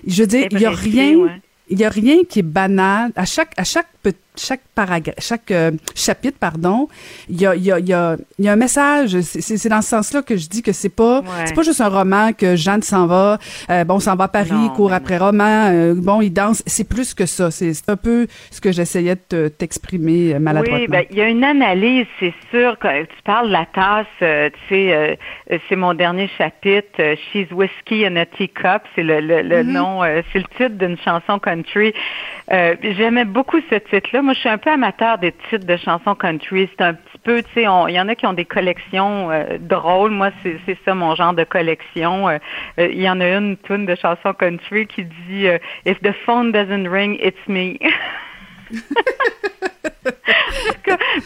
je 0.06 0.22
veux 0.22 0.26
dire, 0.26 0.46
il 0.50 0.60
y 0.60 0.66
a 0.66 0.70
rien. 0.70 1.14
ouais. 1.16 1.30
Il 1.70 1.78
a 1.84 1.88
rien 1.88 2.24
qui 2.28 2.40
est 2.40 2.42
banal. 2.42 3.10
À 3.16 3.24
chaque, 3.24 3.52
à 3.56 3.64
chaque 3.64 3.86
pe- 4.02 4.10
chaque 4.36 4.62
paragraphe, 4.74 5.14
chaque 5.18 5.50
euh, 5.50 5.70
chapitre, 5.94 6.36
pardon, 6.38 6.88
il 7.28 7.40
y 7.40 7.46
a, 7.46 7.54
il 7.54 7.62
y 7.62 7.70
a, 7.70 7.78
il 7.78 7.88
y 7.88 7.92
a, 7.92 8.16
y 8.38 8.48
a 8.48 8.52
un 8.52 8.56
message. 8.56 9.20
C'est 9.20 9.68
dans 9.68 9.80
ce 9.80 9.90
sens-là 9.90 10.22
que 10.22 10.36
je 10.36 10.48
dis 10.48 10.62
que 10.62 10.72
c'est 10.72 10.88
pas, 10.88 11.22
c'est 11.44 11.54
pas 11.54 11.62
juste 11.62 11.80
un 11.80 11.88
roman 11.88 12.32
que 12.32 12.56
Jeanne 12.56 12.82
s'en 12.82 13.06
va, 13.06 13.38
euh, 13.70 13.84
bon, 13.84 14.00
s'en 14.00 14.16
va 14.16 14.24
à 14.24 14.28
Paris, 14.28 14.70
court 14.74 14.92
après 14.92 15.18
roman, 15.18 15.70
euh, 15.70 15.94
bon, 15.96 16.20
il 16.20 16.30
danse. 16.30 16.62
C'est 16.66 16.88
plus 16.88 17.14
que 17.14 17.26
ça. 17.26 17.50
C'est 17.50 17.88
un 17.88 17.96
peu 17.96 18.26
ce 18.50 18.60
que 18.60 18.72
j'essayais 18.72 19.16
de 19.30 19.48
t'exprimer 19.48 20.38
maladroitement. 20.38 20.78
Oui, 20.78 20.88
ben, 20.88 21.04
il 21.10 21.16
y 21.16 21.20
a 21.20 21.28
une 21.28 21.44
analyse, 21.44 22.06
c'est 22.18 22.34
sûr. 22.50 22.76
Quand 22.80 22.92
tu 23.02 23.22
parles 23.22 23.48
de 23.48 23.52
la 23.52 23.66
tasse, 23.66 24.06
tu 24.18 24.58
sais, 24.68 25.18
c'est 25.68 25.76
mon 25.76 25.94
dernier 25.94 26.28
chapitre, 26.36 27.14
She's 27.30 27.50
Whiskey 27.52 28.04
in 28.04 28.16
a 28.16 28.26
Teacup, 28.26 28.82
c'est 28.96 29.04
le, 29.04 29.20
le, 29.20 29.42
le 29.42 29.62
mm-hmm. 29.62 29.70
nom, 29.70 30.00
c'est 30.32 30.38
le 30.38 30.44
titre 30.56 30.76
d'une 30.78 30.98
chanson 30.98 31.38
country. 31.38 31.94
J'aimais 32.50 33.24
beaucoup 33.24 33.60
ce 33.70 33.76
titre-là 33.76 34.22
moi, 34.24 34.32
je 34.32 34.40
suis 34.40 34.48
un 34.48 34.58
peu 34.58 34.70
amateur 34.70 35.18
des 35.18 35.32
titres 35.50 35.66
de 35.66 35.76
chansons 35.76 36.14
country. 36.14 36.68
C'est 36.76 36.84
un 36.84 36.94
petit 36.94 37.18
peu, 37.22 37.42
tu 37.42 37.52
sais, 37.52 37.62
il 37.62 37.94
y 37.94 38.00
en 38.00 38.08
a 38.08 38.14
qui 38.14 38.26
ont 38.26 38.32
des 38.32 38.44
collections 38.44 39.30
euh, 39.30 39.58
drôles. 39.60 40.10
Moi, 40.10 40.30
c'est 40.42 40.78
ça 40.84 40.94
mon 40.94 41.14
genre 41.14 41.34
de 41.34 41.44
collection. 41.44 42.28
Euh, 42.28 42.38
euh, 42.78 42.88
il 42.90 43.00
y 43.00 43.08
en 43.08 43.20
a 43.20 43.28
une 43.28 43.56
tune 43.58 43.86
de 43.86 43.94
chansons 43.94 44.32
country 44.32 44.86
qui 44.86 45.04
dit 45.04 45.46
If 45.84 46.00
the 46.00 46.12
phone 46.24 46.52
doesn't 46.52 46.88
ring, 46.88 47.18
it's 47.20 47.46
me. 47.46 47.78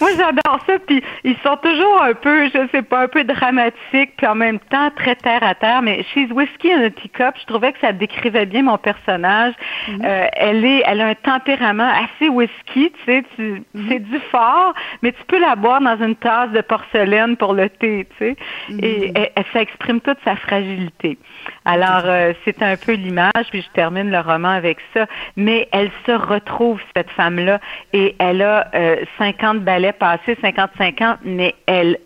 moi, 0.00 0.10
j'adore 0.16 0.60
ça. 0.66 0.78
Puis 0.86 1.02
ils 1.24 1.36
sont 1.38 1.56
toujours 1.56 2.02
un 2.02 2.14
peu, 2.14 2.46
je 2.46 2.68
sais 2.72 2.82
pas, 2.82 3.02
un 3.02 3.08
peu 3.08 3.24
dramatiques, 3.24 4.16
puis 4.16 4.26
en 4.26 4.34
même 4.34 4.58
temps 4.58 4.90
très 4.96 5.16
terre 5.16 5.42
à 5.42 5.54
terre. 5.54 5.82
Mais 5.82 6.04
She's 6.14 6.30
Whiskey 6.30 6.72
in 6.72 6.82
a 6.84 6.90
Teacup, 6.90 7.34
je 7.40 7.46
trouvais 7.46 7.72
que 7.72 7.80
ça 7.80 7.92
décrivait 7.92 8.46
bien 8.46 8.62
mon 8.62 8.78
personnage. 8.78 9.54
Mm-hmm. 9.88 10.04
euh, 10.04 10.26
elle 10.32 10.64
est, 10.64 10.82
elle 10.86 11.00
a 11.00 11.08
un 11.08 11.14
tempérament 11.14 11.90
assez 11.90 12.28
whisky, 12.28 12.92
tu 12.92 13.04
sais. 13.06 13.24
Tu, 13.36 13.42
mm-hmm. 13.42 13.88
C'est 13.88 14.00
du 14.00 14.18
fort, 14.30 14.74
mais 15.02 15.12
tu 15.12 15.24
peux 15.26 15.40
la 15.40 15.56
boire 15.56 15.80
dans 15.80 15.96
une 16.02 16.16
tasse 16.16 16.50
de 16.50 16.60
porcelaine 16.60 17.36
pour 17.36 17.54
le 17.54 17.68
thé, 17.68 18.06
tu 18.18 18.24
sais. 18.24 18.36
Mm-hmm. 18.70 18.84
Et 18.84 19.12
elle, 19.14 19.44
ça 19.52 19.60
exprime 19.60 20.00
toute 20.00 20.18
sa 20.24 20.36
fragilité. 20.36 21.18
Alors, 21.70 22.04
euh, 22.06 22.32
c'est 22.46 22.62
un 22.62 22.78
peu 22.78 22.94
l'image, 22.94 23.44
puis 23.50 23.60
je 23.60 23.68
termine 23.74 24.10
le 24.10 24.20
roman 24.20 24.48
avec 24.48 24.78
ça. 24.94 25.04
Mais 25.36 25.68
elle 25.70 25.90
se 26.06 26.12
retrouve, 26.12 26.80
cette 26.96 27.10
femme-là, 27.10 27.60
et 27.92 28.16
elle 28.18 28.40
a 28.40 28.70
euh, 28.74 29.04
50 29.18 29.64
ballets 29.64 29.92
passés, 29.92 30.38
55 30.40 31.02
ans, 31.02 31.16
mais 31.24 31.54
elle, 31.66 31.98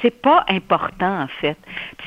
c'est 0.00 0.22
pas 0.22 0.46
important 0.48 1.24
en 1.24 1.28
fait. 1.42 1.58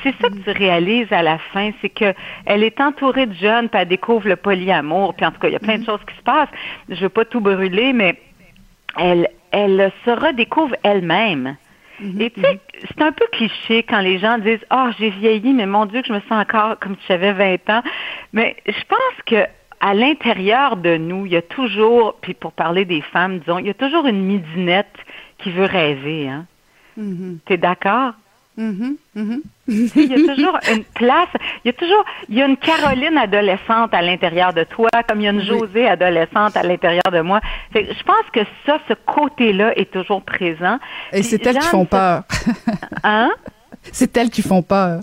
C'est 0.02 0.16
ça 0.20 0.30
que 0.30 0.34
tu 0.34 0.50
réalises 0.50 1.12
à 1.12 1.22
la 1.22 1.38
fin, 1.38 1.70
c'est 1.80 1.90
que 1.90 2.12
elle 2.44 2.64
est 2.64 2.80
entourée 2.80 3.26
de 3.26 3.34
jeunes, 3.34 3.68
puis 3.68 3.80
elle 3.80 3.86
découvre 3.88 4.28
le 4.28 4.34
polyamour, 4.34 5.14
puis 5.14 5.24
en 5.24 5.30
tout 5.30 5.38
cas, 5.38 5.46
il 5.46 5.52
y 5.52 5.56
a 5.56 5.60
plein 5.60 5.78
de 5.78 5.84
choses 5.84 6.00
qui 6.08 6.16
se 6.16 6.22
passent. 6.22 6.48
Je 6.88 7.02
veux 7.02 7.08
pas 7.08 7.24
tout 7.24 7.40
brûler, 7.40 7.92
mais 7.92 8.20
elle, 8.98 9.28
elle 9.52 9.92
se 10.04 10.10
redécouvre 10.10 10.74
elle-même. 10.82 11.56
Et 12.18 12.30
tu 12.30 12.40
sais, 12.40 12.60
c'est 12.88 13.02
un 13.02 13.12
peu 13.12 13.26
cliché 13.32 13.82
quand 13.82 14.00
les 14.00 14.18
gens 14.18 14.38
disent 14.38 14.64
Ah, 14.70 14.86
oh, 14.88 14.94
j'ai 14.98 15.10
vieilli, 15.10 15.52
mais 15.52 15.66
mon 15.66 15.86
Dieu, 15.86 16.02
que 16.02 16.08
je 16.08 16.12
me 16.12 16.20
sens 16.20 16.32
encore 16.42 16.78
comme 16.78 16.94
si 16.96 17.02
j'avais 17.08 17.32
20 17.32 17.70
ans. 17.70 17.82
Mais 18.32 18.56
je 18.66 18.84
pense 18.88 19.22
que 19.26 19.46
à 19.80 19.94
l'intérieur 19.94 20.76
de 20.76 20.96
nous, 20.96 21.26
il 21.26 21.32
y 21.32 21.36
a 21.36 21.42
toujours, 21.42 22.16
puis 22.20 22.34
pour 22.34 22.52
parler 22.52 22.84
des 22.84 23.00
femmes, 23.00 23.38
disons, 23.38 23.58
il 23.58 23.66
y 23.66 23.70
a 23.70 23.74
toujours 23.74 24.06
une 24.06 24.22
midinette 24.22 24.94
qui 25.38 25.50
veut 25.50 25.64
rêver. 25.64 26.28
Hein? 26.28 26.46
Mm-hmm. 26.98 27.38
T'es 27.46 27.56
d'accord? 27.56 28.12
Mm-hmm. 28.58 28.96
Mm-hmm. 29.16 29.40
il 29.68 30.06
y 30.06 30.14
a 30.14 30.34
toujours 30.34 30.58
une 30.70 30.84
place, 30.84 31.28
il 31.64 31.68
y 31.68 31.70
a 31.70 31.72
toujours, 31.72 32.04
il 32.28 32.36
y 32.36 32.42
a 32.42 32.46
une 32.46 32.56
Caroline 32.56 33.16
adolescente 33.16 33.94
à 33.94 34.02
l'intérieur 34.02 34.52
de 34.52 34.64
toi, 34.64 34.90
comme 35.08 35.20
il 35.20 35.24
y 35.24 35.28
a 35.28 35.30
une 35.30 35.42
Josée 35.42 35.86
adolescente 35.86 36.56
à 36.56 36.62
l'intérieur 36.62 37.10
de 37.12 37.20
moi. 37.20 37.40
je 37.74 38.02
pense 38.02 38.30
que 38.32 38.40
ça, 38.66 38.78
ce 38.88 38.94
côté-là 39.06 39.78
est 39.78 39.90
toujours 39.90 40.22
présent. 40.22 40.78
Et 41.12 41.22
c'est 41.22 41.44
elles 41.46 41.58
qui 41.58 41.68
font 41.68 41.86
peur. 41.86 42.24
hein? 43.04 43.30
C'est 43.92 44.14
elles 44.16 44.30
qui 44.30 44.42
font 44.42 44.62
peur. 44.62 45.00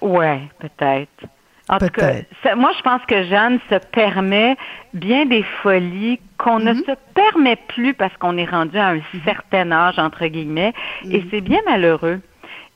Ouais, 0.00 0.40
peut-être. 0.60 1.26
En 1.68 1.78
tout 1.78 1.88
cas, 1.88 2.14
moi, 2.56 2.72
je 2.76 2.82
pense 2.82 3.02
que 3.06 3.24
Jeanne 3.24 3.58
se 3.68 3.74
permet 3.74 4.56
bien 4.94 5.26
des 5.26 5.42
folies 5.62 6.18
qu'on 6.38 6.60
ne 6.60 6.72
mhm. 6.72 6.84
se 6.84 6.92
permet 7.14 7.56
plus 7.56 7.92
parce 7.92 8.16
qu'on 8.16 8.38
est 8.38 8.46
rendu 8.46 8.78
à 8.78 8.88
un 8.88 9.00
certain 9.24 9.70
âge, 9.70 9.98
entre 9.98 10.26
guillemets, 10.26 10.72
et 11.10 11.22
c'est 11.30 11.42
bien 11.42 11.60
malheureux. 11.66 12.20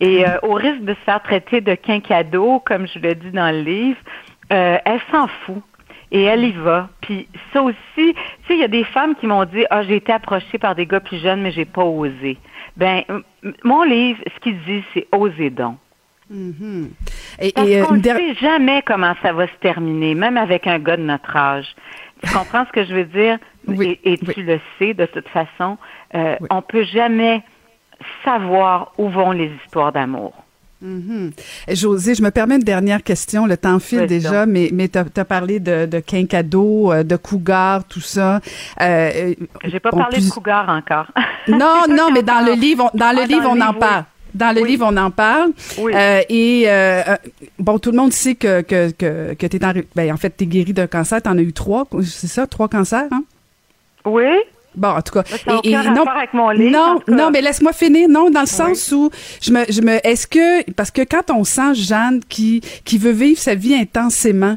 Et 0.02 0.26
euh, 0.26 0.36
au 0.42 0.54
risque 0.54 0.82
de 0.82 0.94
se 0.94 1.00
faire 1.06 1.22
traiter 1.22 1.60
de 1.60 1.76
quinquado, 1.76 2.60
comme 2.66 2.88
je 2.88 2.98
le 2.98 3.14
dis 3.14 3.30
dans 3.30 3.54
le 3.54 3.62
livre, 3.62 4.00
euh, 4.52 4.76
elle 4.84 5.00
s'en 5.12 5.28
fout. 5.28 5.62
Et 6.10 6.24
elle 6.24 6.44
y 6.44 6.52
va. 6.52 6.90
Puis 7.00 7.28
ça 7.52 7.62
aussi, 7.62 7.76
tu 7.96 8.12
sais, 8.48 8.54
il 8.54 8.58
y 8.58 8.64
a 8.64 8.68
des 8.68 8.82
femmes 8.84 9.14
qui 9.14 9.28
m'ont 9.28 9.44
dit, 9.44 9.64
ah, 9.70 9.82
j'ai 9.84 9.96
été 9.96 10.12
approchée 10.12 10.58
par 10.58 10.74
des 10.74 10.86
gars 10.86 11.00
plus 11.00 11.18
jeunes, 11.18 11.40
mais 11.40 11.52
j'ai 11.52 11.64
pas 11.64 11.84
osé. 11.84 12.36
Ben, 12.76 13.02
mon 13.62 13.84
livre, 13.84 14.20
ce 14.34 14.40
qu'il 14.40 14.58
dit, 14.64 14.84
c'est 14.92 15.06
oser 15.12 15.50
donc. 15.50 15.76
Mm-hmm. 16.30 16.88
Et, 17.40 17.52
Parce 17.52 17.68
euh, 17.68 17.84
qu'on 17.84 17.94
ne 17.94 18.02
sait 18.02 18.34
jamais 18.34 18.82
comment 18.82 19.14
ça 19.22 19.32
va 19.32 19.46
se 19.46 19.54
terminer, 19.60 20.14
même 20.14 20.36
avec 20.36 20.66
un 20.66 20.80
gars 20.80 20.96
de 20.96 21.02
notre 21.02 21.34
âge. 21.36 21.74
Tu 22.24 22.32
comprends 22.32 22.66
ce 22.66 22.72
que 22.72 22.84
je 22.84 22.94
veux 22.94 23.04
dire? 23.04 23.38
Oui, 23.68 24.00
et, 24.04 24.18
tu 24.18 24.42
le 24.42 24.58
sais 24.78 24.94
de 24.94 25.06
toute 25.06 25.28
façon. 25.28 25.78
Euh, 26.14 26.36
On 26.50 26.60
peut 26.60 26.84
jamais 26.84 27.42
savoir 28.24 28.92
où 28.98 29.08
vont 29.08 29.32
les 29.32 29.50
histoires 29.64 29.92
d'amour. 29.92 30.32
José, 31.68 32.14
je 32.16 32.22
me 32.22 32.30
permets 32.30 32.56
une 32.56 32.62
dernière 32.62 33.02
question. 33.04 33.46
Le 33.46 33.56
temps 33.56 33.78
file 33.78 34.06
déjà, 34.06 34.46
mais, 34.46 34.70
mais 34.72 34.88
tu 34.88 34.98
as, 34.98 35.24
parlé 35.24 35.60
de, 35.60 35.86
de 35.86 36.00
Quincado, 36.00 36.92
euh, 36.92 37.02
de 37.04 37.14
Cougar, 37.14 37.84
tout 37.84 38.00
ça. 38.00 38.40
Euh, 38.80 39.34
J'ai 39.64 39.78
pas 39.78 39.90
parlé 39.90 40.18
de 40.18 40.28
Cougar 40.28 40.68
encore. 40.68 41.06
Non, 41.46 41.84
non, 41.88 42.10
mais 42.12 42.22
dans 42.22 42.44
le 42.44 42.54
livre, 42.54 42.90
dans 42.94 43.12
le 43.12 43.22
ah, 43.22 43.26
livre, 43.26 43.48
on 43.48 43.60
en 43.60 43.74
parle. 43.74 44.04
Dans 44.34 44.54
le 44.54 44.64
livre, 44.64 44.86
on 44.88 44.96
en 44.96 45.10
parle. 45.10 45.52
Euh, 45.78 46.20
et 46.28 46.64
euh, 46.66 47.02
euh, 47.06 47.16
bon, 47.58 47.78
tout 47.78 47.90
le 47.90 47.98
monde 47.98 48.12
sait 48.12 48.34
que 48.34 48.62
que 48.62 48.90
que, 48.90 49.34
que 49.34 49.46
t'es 49.46 49.64
en 49.64 49.72
ben, 49.94 50.12
en 50.12 50.16
fait 50.16 50.30
t'es 50.30 50.46
guéri 50.46 50.72
d'un 50.72 50.86
cancer. 50.86 51.20
T'en 51.20 51.36
as 51.36 51.42
eu 51.42 51.52
trois, 51.52 51.86
c'est 52.02 52.28
ça, 52.28 52.46
trois 52.46 52.68
cancers, 52.68 53.08
hein? 53.10 53.24
Oui. 54.04 54.30
Bon, 54.74 54.88
en 54.88 55.02
tout 55.02 55.12
cas, 55.12 55.22
ça 55.24 55.60
et, 55.64 55.72
non, 55.72 56.04
avec 56.06 56.32
mon 56.32 56.48
livre, 56.50 56.70
non, 56.72 57.00
non, 57.14 57.30
mais 57.30 57.42
laisse-moi 57.42 57.72
finir. 57.72 58.08
Non, 58.08 58.30
dans 58.30 58.40
le 58.40 58.46
sens 58.46 58.90
où 58.92 59.10
je 59.40 59.52
me, 59.52 59.64
je 59.68 59.82
me, 59.82 60.04
est-ce 60.06 60.26
que 60.26 60.70
parce 60.72 60.90
que 60.90 61.02
quand 61.02 61.30
on 61.30 61.44
sent 61.44 61.74
Jeanne 61.74 62.20
qui 62.26 62.62
qui 62.84 62.96
veut 62.96 63.12
vivre 63.12 63.38
sa 63.38 63.54
vie 63.54 63.74
intensément, 63.74 64.56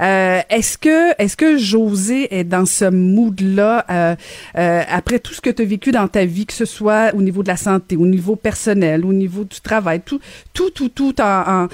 euh, 0.00 0.40
est-ce 0.50 0.78
que 0.78 1.20
est-ce 1.20 1.36
que 1.36 1.58
José 1.58 2.32
est 2.36 2.44
dans 2.44 2.64
ce 2.64 2.84
mood-là 2.84 3.84
euh, 3.90 4.14
euh, 4.56 4.82
après 4.88 5.18
tout 5.18 5.34
ce 5.34 5.40
que 5.40 5.50
tu 5.50 5.62
as 5.62 5.64
vécu 5.64 5.90
dans 5.90 6.06
ta 6.06 6.24
vie, 6.24 6.46
que 6.46 6.52
ce 6.52 6.64
soit 6.64 7.12
au 7.14 7.22
niveau 7.22 7.42
de 7.42 7.48
la 7.48 7.56
santé, 7.56 7.96
au 7.96 8.06
niveau 8.06 8.36
personnel, 8.36 9.04
au 9.04 9.12
niveau 9.12 9.42
du 9.42 9.60
travail, 9.60 10.00
tout, 10.04 10.20
tout, 10.54 10.70
tout, 10.70 10.90
tout 10.90 11.20
en, 11.20 11.64
en 11.64 11.68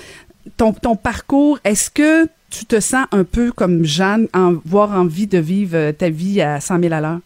ton 0.56 0.72
ton 0.72 0.96
parcours. 0.96 1.58
Est-ce 1.62 1.90
que 1.90 2.26
tu 2.48 2.64
te 2.64 2.80
sens 2.80 3.06
un 3.12 3.24
peu 3.24 3.52
comme 3.52 3.84
Jeanne, 3.84 4.28
en 4.34 4.54
voir 4.64 4.92
envie 4.92 5.26
de 5.26 5.38
vivre 5.38 5.90
ta 5.92 6.10
vie 6.10 6.40
à 6.40 6.60
100 6.60 6.80
000 6.80 6.94
à 6.94 7.00
l'heure? 7.00 7.18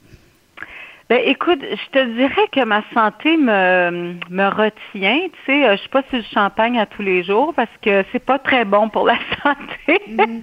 Ben 1.09 1.21
écoute, 1.25 1.61
je 1.63 1.99
te 1.99 2.05
dirais 2.17 2.49
que 2.51 2.65
ma 2.65 2.83
santé 2.93 3.37
me, 3.37 4.15
me 4.29 4.49
retient. 4.49 5.21
Tu 5.23 5.31
sais, 5.47 5.65
euh, 5.65 5.77
je 5.77 5.81
suis 5.83 5.89
pas 5.89 6.03
sur 6.11 6.19
le 6.19 6.25
champagne 6.35 6.81
à 6.81 6.87
tous 6.87 7.03
les 7.03 7.23
jours 7.23 7.55
parce 7.55 7.71
que 7.81 8.05
c'est 8.11 8.25
pas 8.25 8.41
très 8.41 8.65
bon 8.65 8.89
pour 8.89 9.07
la 9.07 9.17
santé. 9.43 10.03
Mm. 10.09 10.41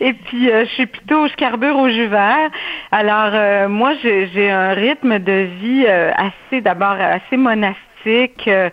Et 0.00 0.12
puis 0.12 0.50
euh, 0.50 0.66
je 0.66 0.70
suis 0.72 0.86
plutôt, 0.86 1.26
je 1.28 1.34
carbure 1.36 1.76
au 1.78 1.88
jus 1.88 2.08
vert. 2.08 2.50
Alors 2.92 3.30
euh, 3.32 3.68
moi, 3.68 3.94
j'ai 4.02 4.50
un 4.50 4.74
rythme 4.74 5.18
de 5.18 5.48
vie 5.60 5.86
assez, 5.86 6.60
d'abord 6.60 6.96
assez 7.00 7.38
monastique 7.38 7.86
je 8.06 8.70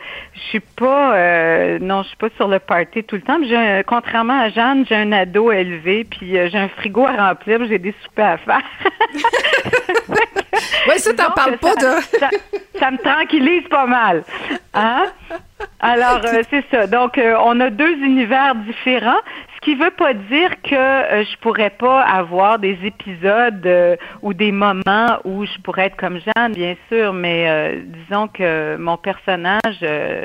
suis 0.50 0.60
pas, 0.60 1.16
euh, 1.16 1.80
non, 1.80 2.04
je 2.04 2.10
suis 2.10 2.18
pas 2.18 2.30
sur 2.36 2.48
le 2.48 2.60
party 2.60 3.04
tout 3.04 3.16
le 3.16 3.22
temps. 3.22 3.40
J'ai, 3.44 3.84
contrairement 3.88 4.40
à 4.40 4.50
Jeanne, 4.50 4.86
j'ai 4.88 4.96
un 4.96 5.12
ado 5.12 5.52
élevé, 5.52 6.04
puis 6.04 6.38
euh, 6.38 6.50
j'ai 6.52 6.58
un 6.58 6.70
frigo 6.70 7.06
à 7.06 7.30
remplir, 7.30 7.66
j'ai 7.68 7.80
des 7.80 7.96
soupers 8.04 8.34
à 8.34 8.38
faire. 8.38 8.62
oui, 10.88 11.00
ça 11.00 11.14
t'en 11.14 11.32
parles 11.32 11.58
pas, 11.58 11.74
ça, 11.74 12.02
ça, 12.20 12.30
ça, 12.80 12.92
me 12.92 12.98
tranquillise 12.98 13.68
pas 13.70 13.86
mal, 13.86 14.24
hein? 14.74 15.06
Alors 15.80 16.22
euh, 16.26 16.44
c'est 16.50 16.66
ça. 16.72 16.88
Donc 16.88 17.20
on 17.20 17.60
a 17.60 17.70
deux 17.70 17.96
univers 17.98 18.56
différents 18.56 19.22
qui 19.64 19.76
veut 19.76 19.92
pas 19.92 20.14
dire 20.14 20.62
que 20.62 20.76
euh, 20.76 21.24
je 21.24 21.38
pourrais 21.38 21.70
pas 21.70 22.02
avoir 22.02 22.60
des 22.60 22.78
épisodes 22.84 23.66
euh, 23.66 23.96
ou 24.22 24.34
des 24.34 24.52
moments 24.52 25.20
où 25.24 25.46
je 25.46 25.58
pourrais 25.60 25.86
être 25.86 25.96
comme 25.96 26.20
Jeanne, 26.20 26.54
bien 26.54 26.76
sûr, 26.90 27.14
mais 27.14 27.50
euh, 27.50 27.82
disons 27.86 28.28
que 28.28 28.76
mon 28.78 28.98
personnage 28.98 29.82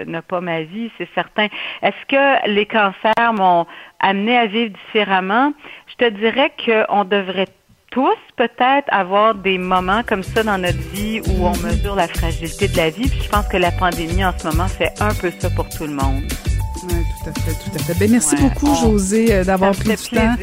n'a 0.06 0.22
pas 0.22 0.40
ma 0.40 0.62
vie, 0.62 0.90
c'est 0.98 1.08
certain. 1.14 1.46
Est-ce 1.82 2.06
que 2.08 2.48
les 2.48 2.66
cancers 2.66 3.32
m'ont 3.32 3.66
amené 4.00 4.36
à 4.36 4.46
vivre 4.46 4.72
différemment? 4.86 5.52
Je 5.86 6.06
te 6.06 6.10
dirais 6.10 6.52
qu'on 6.64 7.04
devrait 7.04 7.46
tous 7.90 8.16
peut-être 8.36 8.86
avoir 8.88 9.34
des 9.34 9.58
moments 9.58 10.02
comme 10.02 10.22
ça 10.22 10.42
dans 10.42 10.58
notre 10.58 10.78
vie 10.92 11.20
où 11.20 11.46
on 11.46 11.56
mesure 11.58 11.94
la 11.94 12.08
fragilité 12.08 12.68
de 12.68 12.76
la 12.76 12.90
vie. 12.90 13.08
Puis 13.08 13.22
je 13.24 13.28
pense 13.28 13.46
que 13.48 13.56
la 13.56 13.70
pandémie 13.72 14.24
en 14.24 14.32
ce 14.36 14.46
moment 14.46 14.68
fait 14.68 14.92
un 15.00 15.14
peu 15.14 15.32
ça 15.38 15.50
pour 15.50 15.68
tout 15.68 15.84
le 15.84 15.94
monde. 15.94 16.22
Oui, 16.84 16.94
tout 17.22 17.30
à 17.30 17.40
fait, 17.40 17.52
tout 17.52 17.70
à 17.74 17.78
fait. 17.78 17.98
Ben, 17.98 18.10
merci 18.10 18.36
beaucoup, 18.36 18.74
José, 18.74 19.34
euh, 19.34 19.44
d'avoir 19.44 19.72
pris 19.72 19.88
du 19.88 19.96
temps. 19.96 20.34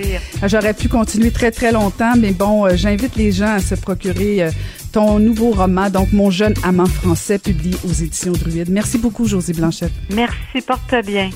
J'aurais 0.43 0.73
pu 0.73 0.89
continuer 0.89 1.31
très, 1.31 1.51
très 1.51 1.71
longtemps, 1.71 2.13
mais 2.17 2.31
bon, 2.31 2.65
euh, 2.65 2.71
j'invite 2.75 3.15
les 3.15 3.31
gens 3.31 3.53
à 3.53 3.59
se 3.59 3.75
procurer 3.75 4.43
euh, 4.43 4.51
ton 4.91 5.19
nouveau 5.19 5.51
roman, 5.51 5.89
donc 5.89 6.11
Mon 6.11 6.29
jeune 6.29 6.53
amant 6.63 6.87
français, 6.87 7.39
publié 7.39 7.75
aux 7.85 7.93
éditions 7.93 8.33
Druide. 8.33 8.69
Merci 8.69 8.97
beaucoup, 8.97 9.25
Josie 9.25 9.53
Blanchette. 9.53 9.93
Merci, 10.09 10.61
porte 10.65 10.95
bien. 11.05 11.29